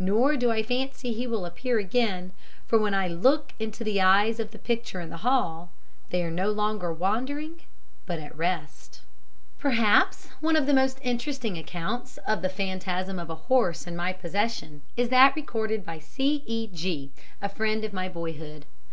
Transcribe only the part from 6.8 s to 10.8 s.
wandering, but at rest." Perhaps, one of the